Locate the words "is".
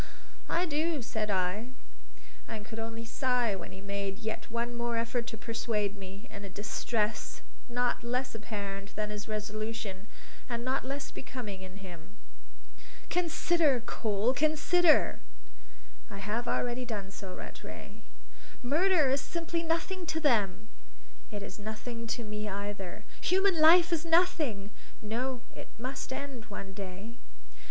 19.11-19.21, 21.43-21.59, 23.93-24.03